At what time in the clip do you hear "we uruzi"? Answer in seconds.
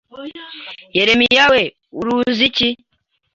1.53-2.41